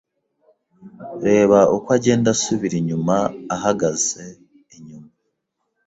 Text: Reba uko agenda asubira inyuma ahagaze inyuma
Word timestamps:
Reba 1.25 1.59
uko 1.75 1.87
agenda 1.97 2.27
asubira 2.35 2.75
inyuma 2.81 3.15
ahagaze 3.55 4.23
inyuma 4.75 5.09